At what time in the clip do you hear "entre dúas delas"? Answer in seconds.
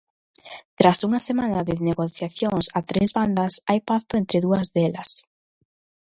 4.21-5.09